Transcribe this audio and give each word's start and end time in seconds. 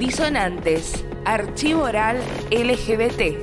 Disonantes, 0.00 1.04
Archivo 1.26 1.82
Oral 1.82 2.16
LGBT. 2.50 3.36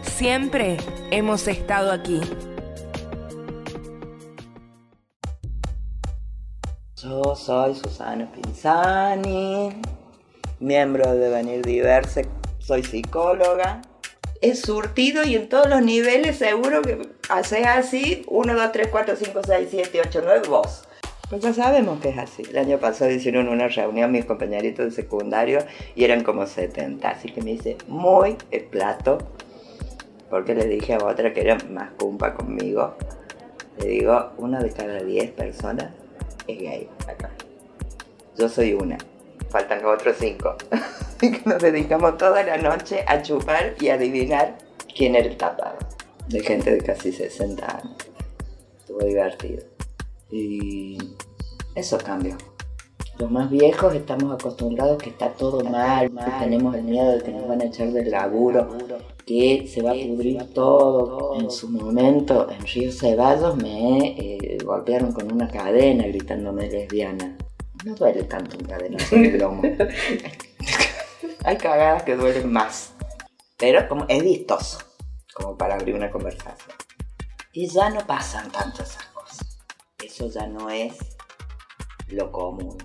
Siempre 0.00 0.78
hemos 1.10 1.46
estado 1.48 1.92
aquí. 1.92 2.18
Yo 6.96 7.36
soy 7.36 7.74
Susana 7.74 8.32
Pinzani, 8.32 9.82
miembro 10.60 11.14
de 11.14 11.28
Venir 11.28 11.62
Diverse, 11.62 12.26
soy 12.58 12.82
psicóloga. 12.82 13.82
Es 14.40 14.62
surtido 14.62 15.24
y 15.24 15.36
en 15.36 15.50
todos 15.50 15.68
los 15.68 15.82
niveles 15.82 16.38
seguro 16.38 16.80
que 16.80 17.06
haces 17.28 17.66
así, 17.66 18.24
1, 18.28 18.54
2, 18.54 18.72
3, 18.72 18.88
4, 18.90 19.14
5, 19.14 19.40
6, 19.46 19.68
7, 19.70 20.00
8, 20.06 20.20
9, 20.24 20.48
vos. 20.48 20.84
Pues 21.30 21.42
ya 21.42 21.54
sabemos 21.54 22.00
que 22.00 22.08
es 22.08 22.18
así. 22.18 22.42
El 22.50 22.58
año 22.58 22.78
pasado 22.78 23.08
hicieron 23.12 23.48
una 23.48 23.68
reunión 23.68 24.10
mis 24.10 24.24
compañeritos 24.24 24.86
de 24.86 24.90
secundario 24.90 25.60
y 25.94 26.02
eran 26.02 26.24
como 26.24 26.44
70, 26.44 27.08
así 27.08 27.30
que 27.30 27.40
me 27.40 27.52
hice 27.52 27.78
muy 27.86 28.36
el 28.50 28.64
plato 28.64 29.18
porque 30.28 30.56
le 30.56 30.66
dije 30.66 30.94
a 30.94 30.98
otra 30.98 31.32
que 31.32 31.40
era 31.42 31.56
más 31.70 31.92
cumpa 31.92 32.34
conmigo. 32.34 32.96
Le 33.78 33.88
digo, 33.88 34.32
una 34.38 34.60
de 34.60 34.70
cada 34.70 35.00
10 35.04 35.30
personas 35.30 35.92
es 36.48 36.58
gay 36.58 36.88
acá. 37.08 37.30
Yo 38.36 38.48
soy 38.48 38.74
una, 38.74 38.98
faltan 39.50 39.84
otros 39.84 40.16
5. 40.18 40.56
Así 40.72 41.30
que 41.30 41.48
nos 41.48 41.62
dedicamos 41.62 42.18
toda 42.18 42.42
la 42.42 42.56
noche 42.56 43.04
a 43.06 43.22
chupar 43.22 43.76
y 43.78 43.90
adivinar 43.90 44.58
quién 44.96 45.14
era 45.14 45.28
el 45.28 45.36
tapado. 45.36 45.78
De 46.26 46.40
gente 46.40 46.72
de 46.72 46.78
casi 46.78 47.12
60 47.12 47.66
años. 47.66 47.96
Estuvo 48.80 49.04
divertido. 49.04 49.69
Y 50.30 50.98
eso 51.74 51.98
cambió. 51.98 52.36
Los 53.20 53.30
más 53.30 53.50
viejos 53.50 53.94
estamos 53.94 54.32
acostumbrados 54.32 54.96
que 54.96 55.10
está 55.10 55.28
todo 55.28 55.62
mal, 55.62 56.10
mal, 56.10 56.38
tenemos 56.38 56.74
el 56.74 56.84
miedo 56.84 57.12
de 57.12 57.22
que 57.22 57.32
nos 57.32 57.46
van 57.46 57.60
a 57.60 57.64
echar 57.66 57.92
del 57.92 58.10
laburo, 58.10 58.66
que 59.26 59.66
se 59.68 59.82
va 59.82 59.90
a 59.90 59.94
pudrir 59.94 60.42
todo. 60.54 61.38
En 61.38 61.50
su 61.50 61.68
momento, 61.68 62.50
en 62.50 62.66
Río 62.66 62.90
Ceballos, 62.90 63.56
me 63.56 64.16
eh, 64.16 64.58
golpearon 64.64 65.12
con 65.12 65.30
una 65.30 65.48
cadena 65.48 66.06
gritándome 66.06 66.70
lesbiana. 66.70 67.36
No 67.84 67.94
duele 67.94 68.24
tanto 68.24 68.56
un 68.56 68.64
cadena 68.64 68.96
en 69.10 69.24
el 69.26 69.38
lomo. 69.38 69.62
Hay 71.44 71.56
cagadas 71.58 72.04
que 72.04 72.16
duelen 72.16 72.50
más, 72.50 72.94
pero 73.58 73.86
como 73.86 74.06
es 74.08 74.22
vistoso, 74.22 74.78
como 75.34 75.58
para 75.58 75.74
abrir 75.74 75.94
una 75.94 76.10
conversación. 76.10 76.74
Y 77.52 77.66
ya 77.66 77.90
no 77.90 78.00
pasan 78.06 78.48
cosas. 78.50 79.09
Eso 80.10 80.28
ya 80.28 80.44
no 80.44 80.68
es 80.68 80.94
lo 82.08 82.32
común. 82.32 82.76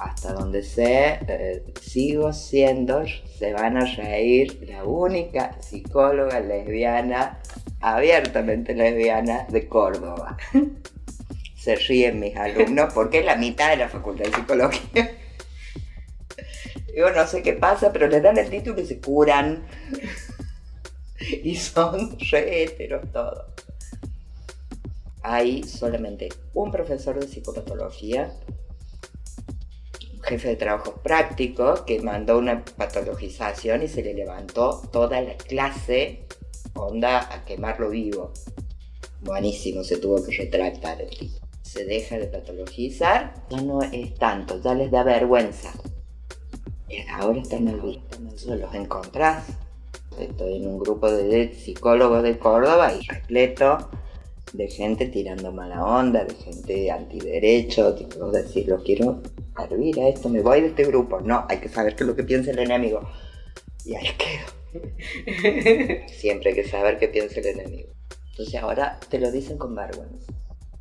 Hasta 0.00 0.32
donde 0.32 0.64
sé, 0.64 1.20
eh, 1.28 1.72
sigo 1.80 2.32
siendo, 2.32 3.04
se 3.38 3.52
van 3.52 3.76
a 3.76 3.84
reír, 3.84 4.66
la 4.68 4.82
única 4.82 5.56
psicóloga 5.62 6.40
lesbiana, 6.40 7.38
abiertamente 7.80 8.74
lesbiana 8.74 9.46
de 9.50 9.68
Córdoba. 9.68 10.36
se 11.56 11.76
ríen 11.76 12.18
mis 12.18 12.36
alumnos 12.36 12.92
porque 12.92 13.20
es 13.20 13.24
la 13.24 13.36
mitad 13.36 13.70
de 13.70 13.76
la 13.76 13.88
facultad 13.88 14.24
de 14.24 14.32
psicología. 14.32 15.12
Yo 16.96 17.10
no 17.12 17.24
sé 17.28 17.42
qué 17.42 17.52
pasa, 17.52 17.92
pero 17.92 18.08
les 18.08 18.22
dan 18.22 18.36
el 18.36 18.50
título 18.50 18.80
y 18.80 18.86
se 18.86 18.98
curan. 18.98 19.64
y 21.44 21.54
son 21.56 22.18
re 22.30 22.62
heteros 22.62 23.10
todos 23.12 23.44
hay 25.28 25.64
solamente 25.64 26.28
un 26.54 26.70
profesor 26.70 27.18
de 27.18 27.26
psicopatología, 27.26 28.32
un 30.14 30.22
jefe 30.22 30.50
de 30.50 30.56
trabajos 30.56 30.94
prácticos 31.02 31.80
que 31.80 32.00
mandó 32.00 32.38
una 32.38 32.64
patologización 32.64 33.82
y 33.82 33.88
se 33.88 34.04
le 34.04 34.14
levantó 34.14 34.82
toda 34.92 35.20
la 35.20 35.36
clase, 35.36 36.26
onda, 36.74 37.34
a 37.34 37.44
quemarlo 37.44 37.90
vivo. 37.90 38.32
Buenísimo, 39.20 39.82
se 39.82 39.96
tuvo 39.96 40.24
que 40.24 40.36
retractar 40.36 41.02
el 41.02 41.10
tipo. 41.10 41.44
Se 41.60 41.84
deja 41.84 42.18
de 42.18 42.28
patologizar, 42.28 43.34
ya 43.50 43.60
no 43.62 43.82
es 43.82 44.14
tanto, 44.14 44.62
ya 44.62 44.74
les 44.74 44.92
da 44.92 45.02
vergüenza. 45.02 45.72
Ahora 47.10 47.40
están 47.40 47.64
mal 47.64 47.80
vistos, 47.80 48.44
los 48.46 48.72
encontrás. 48.74 49.44
Estoy 50.36 50.56
en 50.56 50.68
un 50.68 50.78
grupo 50.78 51.10
de 51.10 51.54
psicólogos 51.54 52.22
de 52.22 52.38
Córdoba 52.38 52.92
y 52.92 53.00
repleto 53.06 53.88
de 54.52 54.68
gente 54.68 55.06
tirando 55.06 55.50
mala 55.50 55.82
onda, 55.82 56.26
de 56.26 56.34
gente 56.34 56.90
antiderecho, 56.90 57.94
tipo, 57.94 58.30
decir, 58.30 58.68
lo 58.68 58.82
quiero 58.82 59.22
hervir 59.58 59.98
a 59.98 60.08
esto, 60.08 60.28
me 60.28 60.42
voy 60.42 60.60
de 60.60 60.66
este 60.66 60.84
grupo. 60.84 61.22
No, 61.22 61.46
hay 61.48 61.56
que 61.56 61.70
saber 61.70 61.96
qué 61.96 62.04
es 62.04 62.08
lo 62.08 62.14
que 62.14 62.24
piensa 62.24 62.50
el 62.50 62.58
enemigo. 62.58 63.00
Y 63.86 63.94
ahí 63.94 64.08
quedo. 64.18 66.04
Siempre 66.08 66.50
hay 66.50 66.56
que 66.56 66.68
saber 66.68 66.98
qué 66.98 67.08
piensa 67.08 67.40
el 67.40 67.46
enemigo. 67.46 67.94
Entonces 68.32 68.56
ahora 68.56 69.00
te 69.08 69.18
lo 69.18 69.32
dicen 69.32 69.56
con 69.56 69.74
vergüenza. 69.74 70.34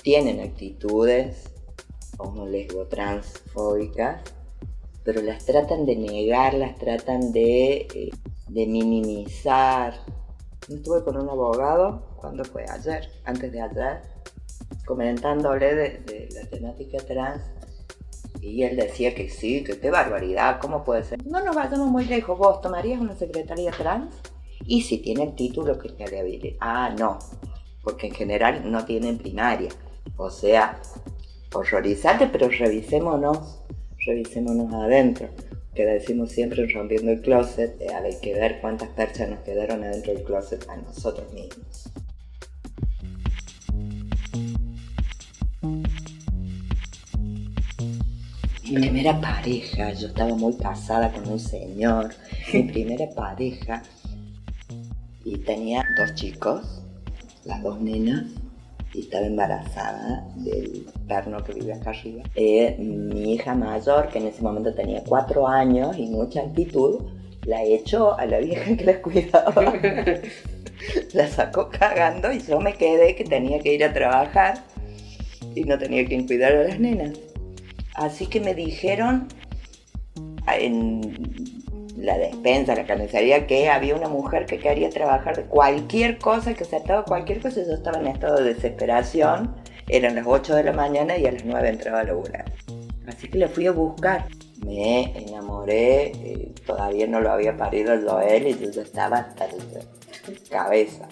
Tienen 0.00 0.38
actitudes 0.38 1.50
como 2.16 2.46
lesbo 2.46 2.86
transfóbicas, 2.86 4.22
pero 5.02 5.20
las 5.22 5.44
tratan 5.44 5.86
de 5.86 5.96
negar, 5.96 6.54
las 6.54 6.78
tratan 6.78 7.32
de, 7.32 7.88
eh, 7.92 8.10
de 8.50 8.66
minimizar. 8.66 9.94
Estuve 10.68 11.02
con 11.04 11.16
un 11.16 11.28
abogado 11.28 12.02
cuando 12.16 12.44
fue? 12.44 12.64
Ayer, 12.68 13.08
antes 13.24 13.50
de 13.52 13.60
ayer, 13.60 14.02
comentándole 14.84 15.74
de, 15.74 16.28
la 16.34 16.48
temática 16.48 16.98
trans 16.98 17.42
y 18.40 18.62
él 18.62 18.76
decía 18.76 19.14
que 19.14 19.28
sí, 19.28 19.64
que 19.64 19.78
qué 19.78 19.90
barbaridad, 19.90 20.60
¿cómo 20.60 20.84
puede 20.84 21.04
ser? 21.04 21.24
No 21.26 21.44
nos 21.44 21.54
vayamos 21.54 21.88
muy 21.88 22.04
lejos, 22.04 22.38
vos 22.38 22.60
tomarías 22.60 23.00
una 23.00 23.14
secretaría 23.14 23.70
trans 23.70 24.14
y 24.64 24.82
si 24.82 24.98
tiene 24.98 25.24
el 25.24 25.34
título 25.34 25.78
que 25.78 25.90
te 25.90 26.04
habilite. 26.04 26.56
Ah, 26.60 26.94
no, 26.98 27.18
porque 27.82 28.08
en 28.08 28.14
general 28.14 28.70
no 28.70 28.84
tienen 28.84 29.18
primaria. 29.18 29.70
O 30.16 30.30
sea, 30.30 30.80
horrorizante, 31.54 32.28
pero 32.28 32.48
revisémonos, 32.48 33.62
revisémonos 34.06 34.72
adentro. 34.72 35.28
Que 35.74 35.84
decimos 35.84 36.32
siempre 36.32 36.66
rompiendo 36.66 37.12
el 37.12 37.20
closet, 37.20 37.80
eh, 37.80 37.94
hay 37.94 38.18
que 38.20 38.34
ver 38.34 38.60
cuántas 38.60 38.88
perchas 38.90 39.30
nos 39.30 39.40
quedaron 39.40 39.84
adentro 39.84 40.12
del 40.12 40.24
closet 40.24 40.68
a 40.68 40.76
nosotros 40.76 41.32
mismos. 41.32 41.90
Mi 48.70 48.76
primera 48.76 49.20
pareja, 49.20 49.92
yo 49.94 50.08
estaba 50.08 50.34
muy 50.36 50.56
casada 50.56 51.12
con 51.12 51.28
un 51.28 51.40
señor, 51.40 52.14
mi 52.52 52.62
primera 52.64 53.08
pareja, 53.10 53.82
y 55.24 55.38
tenía 55.38 55.84
dos 55.96 56.14
chicos, 56.14 56.82
las 57.44 57.62
dos 57.62 57.80
nenas, 57.80 58.26
y 58.92 59.00
estaba 59.00 59.26
embarazada 59.26 60.26
del 60.36 60.86
perno 61.06 61.42
que 61.42 61.54
vive 61.54 61.72
acá 61.72 61.90
arriba. 61.90 62.22
Eh, 62.34 62.76
mi 62.78 63.34
hija 63.34 63.54
mayor, 63.54 64.08
que 64.08 64.18
en 64.18 64.26
ese 64.26 64.42
momento 64.42 64.74
tenía 64.74 65.02
cuatro 65.04 65.46
años 65.46 65.96
y 65.96 66.06
mucha 66.06 66.40
actitud, 66.40 67.00
la 67.44 67.62
echó 67.62 68.18
a 68.18 68.26
la 68.26 68.38
vieja 68.38 68.76
que 68.76 68.84
la 68.84 69.00
cuidaba. 69.00 69.74
la 71.12 71.28
sacó 71.28 71.68
cagando 71.70 72.32
y 72.32 72.40
yo 72.40 72.60
me 72.60 72.74
quedé 72.74 73.14
que 73.14 73.24
tenía 73.24 73.60
que 73.60 73.74
ir 73.74 73.84
a 73.84 73.92
trabajar 73.92 74.64
y 75.54 75.64
no 75.64 75.78
tenía 75.78 76.04
quien 76.06 76.26
cuidar 76.26 76.52
a 76.52 76.64
las 76.64 76.80
nenas. 76.80 77.12
Así 77.94 78.26
que 78.26 78.40
me 78.40 78.54
dijeron 78.54 79.28
en 80.46 81.00
la 82.00 82.18
despensa, 82.18 82.74
la 82.74 82.84
carnicería, 82.84 83.46
que 83.46 83.68
había 83.68 83.94
una 83.94 84.08
mujer 84.08 84.46
que 84.46 84.58
quería 84.58 84.90
trabajar 84.90 85.36
de 85.36 85.44
cualquier 85.44 86.18
cosa, 86.18 86.54
que 86.54 86.64
se 86.64 86.80
cualquier 87.06 87.40
cosa. 87.40 87.62
Yo 87.62 87.74
estaba 87.74 88.00
en 88.00 88.06
estado 88.06 88.42
de 88.42 88.54
desesperación. 88.54 89.54
Eran 89.88 90.14
las 90.14 90.26
8 90.26 90.54
de 90.54 90.64
la 90.64 90.72
mañana 90.72 91.16
y 91.16 91.26
a 91.26 91.32
las 91.32 91.44
9 91.44 91.68
entraba 91.68 92.00
a 92.00 92.04
laburar. 92.04 92.52
Así 93.06 93.28
que 93.28 93.38
le 93.38 93.48
fui 93.48 93.66
a 93.66 93.72
buscar. 93.72 94.26
Me 94.64 95.16
enamoré, 95.16 96.12
eh, 96.12 96.52
todavía 96.66 97.06
no 97.06 97.20
lo 97.20 97.30
había 97.30 97.56
parido 97.56 97.94
el 97.94 98.06
Joel 98.06 98.46
y 98.46 98.70
yo 98.72 98.82
estaba 98.82 99.18
hasta 99.18 99.46
la 99.46 99.54
cabeza. 100.50 101.08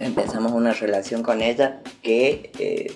Empezamos 0.00 0.52
una 0.52 0.72
relación 0.72 1.22
con 1.22 1.42
ella 1.42 1.80
que 2.02 2.50
eh, 2.58 2.92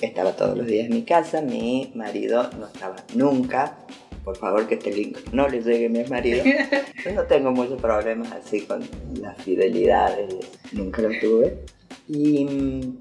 estaba 0.00 0.32
todos 0.32 0.56
los 0.56 0.66
días 0.66 0.86
en 0.86 0.94
mi 0.94 1.02
casa, 1.02 1.42
mi 1.42 1.92
marido 1.94 2.48
no 2.58 2.66
estaba 2.66 2.96
nunca. 3.14 3.76
Por 4.24 4.38
favor 4.38 4.66
que 4.66 4.76
este 4.76 4.90
link 4.90 5.18
no 5.32 5.48
le 5.48 5.60
llegue 5.60 5.86
a 5.86 5.88
mi 5.90 6.04
marido. 6.04 6.42
Yo 7.04 7.12
no 7.12 7.24
tengo 7.24 7.50
muchos 7.50 7.80
problemas 7.80 8.32
así 8.32 8.62
con 8.62 8.82
la 9.20 9.34
fidelidad, 9.34 10.16
nunca 10.72 11.02
lo 11.02 11.10
tuve. 11.20 11.58
Y 12.08 12.44
mm, 12.44 12.98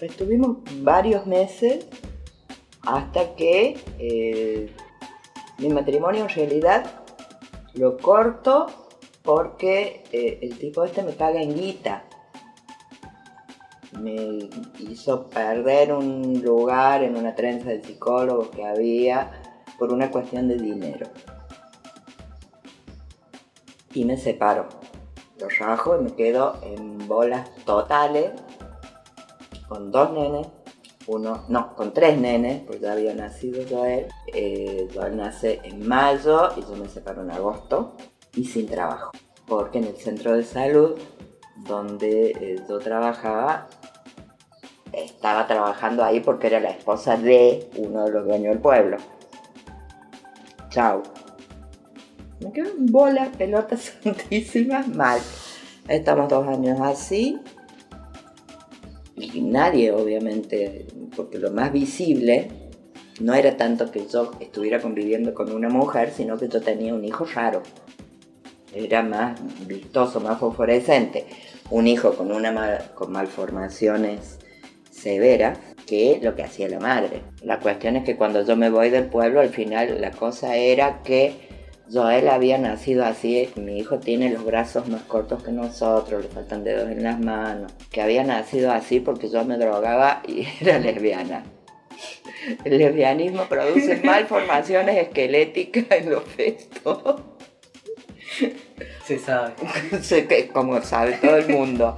estuvimos 0.00 0.58
varios 0.80 1.26
meses 1.26 1.86
hasta 2.82 3.36
que 3.36 3.76
eh, 4.00 4.70
mi 5.58 5.68
matrimonio 5.68 6.22
en 6.22 6.30
realidad 6.30 6.84
lo 7.74 7.96
corto 7.96 8.66
porque 9.22 10.02
eh, 10.10 10.40
el 10.42 10.58
tipo 10.58 10.84
este 10.84 11.02
me 11.02 11.14
caga 11.14 11.40
en 11.40 11.54
guita. 11.54 12.04
Me 14.00 14.48
hizo 14.78 15.28
perder 15.28 15.92
un 15.92 16.42
lugar 16.42 17.02
en 17.02 17.16
una 17.16 17.34
trenza 17.34 17.70
de 17.70 17.82
psicólogos 17.82 18.48
que 18.48 18.64
había 18.64 19.30
por 19.78 19.92
una 19.92 20.10
cuestión 20.10 20.48
de 20.48 20.56
dinero. 20.56 21.08
Y 23.94 24.04
me 24.04 24.16
separo. 24.16 24.68
Lo 25.38 25.48
rajo 25.48 25.98
y 26.00 26.04
me 26.04 26.14
quedo 26.14 26.58
en 26.62 27.06
bolas 27.06 27.50
totales 27.64 28.30
con 29.68 29.90
dos 29.90 30.12
nenes 30.12 30.46
uno, 31.06 31.44
no, 31.48 31.74
con 31.74 31.92
tres 31.92 32.18
nenes, 32.18 32.62
porque 32.62 32.80
ya 32.80 32.92
había 32.92 33.14
nacido 33.14 33.62
Joel. 33.68 34.06
Eh, 34.32 34.88
Joel 34.94 35.16
nace 35.16 35.60
en 35.64 35.86
mayo 35.86 36.50
y 36.56 36.60
yo 36.60 36.76
me 36.76 36.88
separo 36.88 37.22
en 37.22 37.30
agosto 37.30 37.96
y 38.34 38.44
sin 38.44 38.66
trabajo. 38.66 39.10
Porque 39.46 39.78
en 39.78 39.84
el 39.84 39.96
centro 39.96 40.36
de 40.36 40.44
salud 40.44 40.98
donde 41.56 42.30
eh, 42.30 42.56
yo 42.68 42.78
trabajaba, 42.78 43.68
estaba 44.92 45.46
trabajando 45.46 46.04
ahí 46.04 46.20
porque 46.20 46.48
era 46.48 46.60
la 46.60 46.70
esposa 46.70 47.16
de 47.16 47.68
uno 47.76 48.04
de 48.04 48.10
los 48.12 48.26
dueños 48.26 48.52
del 48.52 48.60
pueblo. 48.60 48.96
Chao. 50.68 51.02
Me 52.40 52.52
quedo 52.52 52.70
en 52.70 52.86
bola, 52.86 53.30
pelotas 53.36 53.92
santísimas, 54.02 54.88
mal. 54.88 55.20
Estamos 55.88 56.28
dos 56.28 56.46
años 56.46 56.80
así 56.80 57.40
y 59.16 59.40
nadie 59.40 59.92
obviamente, 59.92 60.86
porque 61.14 61.38
lo 61.38 61.50
más 61.50 61.72
visible 61.72 62.48
no 63.20 63.34
era 63.34 63.56
tanto 63.56 63.90
que 63.90 64.06
yo 64.06 64.32
estuviera 64.40 64.80
conviviendo 64.80 65.34
con 65.34 65.52
una 65.52 65.68
mujer, 65.68 66.10
sino 66.10 66.36
que 66.38 66.48
yo 66.48 66.60
tenía 66.60 66.94
un 66.94 67.04
hijo 67.04 67.24
raro. 67.24 67.62
Era 68.74 69.02
más 69.02 69.38
vistoso, 69.66 70.20
más 70.20 70.38
fosforescente. 70.38 71.26
Un 71.70 71.86
hijo 71.86 72.14
con, 72.14 72.32
una 72.32 72.78
con 72.94 73.12
malformaciones 73.12 74.38
severas 75.02 75.58
que 75.86 76.20
lo 76.22 76.34
que 76.34 76.44
hacía 76.44 76.68
la 76.68 76.78
madre. 76.78 77.22
La 77.42 77.58
cuestión 77.58 77.96
es 77.96 78.04
que 78.04 78.16
cuando 78.16 78.44
yo 78.44 78.56
me 78.56 78.70
voy 78.70 78.90
del 78.90 79.06
pueblo, 79.06 79.40
al 79.40 79.50
final 79.50 80.00
la 80.00 80.12
cosa 80.12 80.56
era 80.56 81.02
que 81.02 81.50
Joel 81.92 82.28
había 82.28 82.56
nacido 82.58 83.04
así, 83.04 83.50
mi 83.56 83.78
hijo 83.78 83.98
tiene 83.98 84.30
los 84.30 84.44
brazos 84.44 84.88
más 84.88 85.02
cortos 85.02 85.42
que 85.42 85.52
nosotros, 85.52 86.22
le 86.22 86.30
faltan 86.30 86.64
dedos 86.64 86.90
en 86.90 87.02
las 87.02 87.20
manos, 87.20 87.72
que 87.90 88.00
había 88.00 88.24
nacido 88.24 88.72
así 88.72 89.00
porque 89.00 89.28
yo 89.28 89.44
me 89.44 89.58
drogaba 89.58 90.22
y 90.26 90.46
era 90.60 90.78
lesbiana. 90.78 91.44
El 92.64 92.78
lesbianismo 92.78 93.44
produce 93.44 93.96
malformaciones 94.04 94.96
esqueléticas 94.96 95.84
en 95.90 96.10
los 96.10 96.24
festos. 96.24 97.22
Se 99.04 99.18
sabe. 99.18 99.52
Como 100.52 100.80
sabe 100.82 101.18
todo 101.20 101.36
el 101.36 101.48
mundo. 101.48 101.96